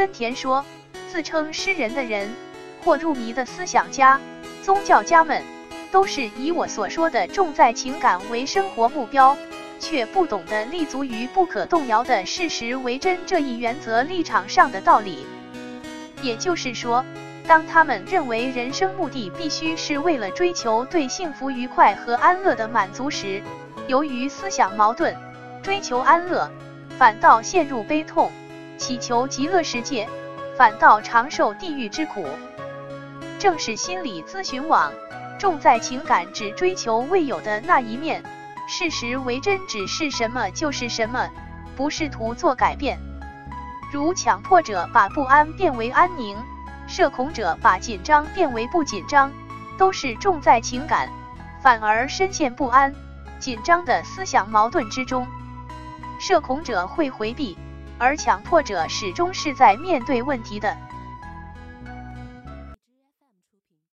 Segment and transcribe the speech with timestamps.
[0.00, 0.64] 森田说，
[1.12, 2.34] 自称诗人的人
[2.82, 4.18] 或入迷的思想家、
[4.62, 5.42] 宗教家们，
[5.92, 9.36] 都是以我所说的重在情感为生活目标，
[9.78, 15.26] 却不懂得立足于不可动摇的事实为真这一原则立场上的道理。
[16.22, 17.04] 也就是说，
[17.46, 23.42] 当他们认为人生目的必须是为了追求对幸福、愉快和安乐的满足时，
[23.86, 25.14] 由于思想矛盾，
[25.62, 26.50] 追求安乐，
[26.96, 28.30] 反倒陷入悲痛；
[28.80, 30.08] 祈求极乐世界，
[30.56, 32.26] 反倒常受地狱之苦。
[33.38, 34.90] 正是心理咨询网
[35.38, 38.24] 重在情感，只追求未有的那一面，
[38.66, 41.28] 事实为真，只是什么就是什么，
[41.76, 42.98] 不试图做改变。
[43.92, 46.38] 如强迫者把不安变为安宁，
[46.88, 49.30] 社恐者把紧张变为不紧张，
[49.76, 51.10] 都是重在情感，
[51.62, 52.94] 反而深陷不安、
[53.38, 55.26] 紧张的思想矛盾之中。
[56.18, 57.58] 社恐者会回避，
[58.00, 60.74] 而强迫者始终是在面对问题的。